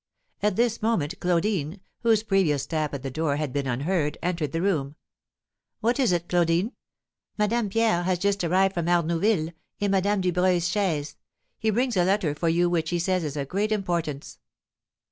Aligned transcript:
At 0.41 0.55
this 0.55 0.81
moment 0.81 1.19
Claudine, 1.19 1.79
whose 1.99 2.23
previous 2.23 2.65
tap 2.65 2.95
at 2.95 3.03
the 3.03 3.11
door 3.11 3.35
had 3.35 3.53
been 3.53 3.67
unheard, 3.67 4.17
entered 4.23 4.51
the 4.51 4.63
room. 4.63 4.95
"What 5.79 5.99
is 5.99 6.11
it, 6.11 6.27
Claudine?" 6.27 6.71
"Madame, 7.37 7.69
Pierre 7.69 8.01
has 8.01 8.17
just 8.17 8.43
arrived 8.43 8.73
from 8.73 8.87
Arnouville, 8.87 9.53
in 9.79 9.91
Madame 9.91 10.19
Dubreuil's 10.21 10.67
chaise; 10.67 11.17
he 11.59 11.69
brings 11.69 11.95
a 11.95 12.03
letter 12.03 12.33
for 12.33 12.49
you 12.49 12.67
which 12.67 12.89
he 12.89 12.97
says 12.97 13.23
is 13.23 13.37
of 13.37 13.47
great 13.49 13.71
importance." 13.71 14.39